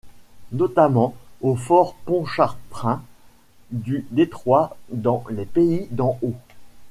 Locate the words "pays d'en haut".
5.45-6.33